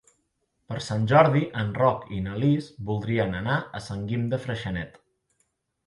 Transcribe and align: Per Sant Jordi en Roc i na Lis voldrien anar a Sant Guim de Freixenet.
Per 0.71 0.79
Sant 0.85 1.05
Jordi 1.11 1.43
en 1.65 1.69
Roc 1.81 2.09
i 2.17 2.23
na 2.29 2.39
Lis 2.45 2.73
voldrien 2.91 3.39
anar 3.43 3.61
a 3.81 3.87
Sant 3.93 4.05
Guim 4.11 4.29
de 4.35 4.45
Freixenet. 4.49 5.03